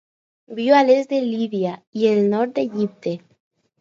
Viu 0.59 0.77
a 0.77 0.79
l'est 0.87 1.11
de 1.11 1.19
Líbia 1.25 1.73
i 2.03 2.09
el 2.13 2.23
nord 2.33 2.57
d'Egipte. 2.57 3.15